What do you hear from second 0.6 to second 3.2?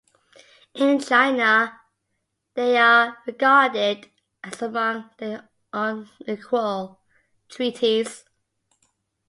In China, they are